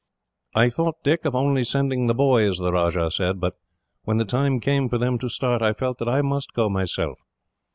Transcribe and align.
"I 0.55 0.69
thought, 0.69 1.03
Dick, 1.03 1.25
of 1.25 1.35
only 1.35 1.63
sending 1.63 2.07
the 2.07 2.15
boys," 2.15 2.57
the 2.57 2.71
Rajah 2.71 3.11
said, 3.11 3.39
"but 3.39 3.59
when 4.03 4.17
the 4.17 4.25
time 4.25 4.59
came 4.59 4.89
for 4.89 4.97
them 4.97 5.19
to 5.19 5.29
start, 5.29 5.61
I 5.61 5.73
felt 5.73 5.99
that 5.99 6.09
I 6.09 6.23
must 6.23 6.53
go 6.53 6.69
myself. 6.69 7.19